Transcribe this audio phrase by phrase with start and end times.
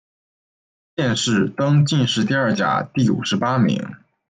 [0.95, 3.97] 殿试登进士第二甲第五十八名。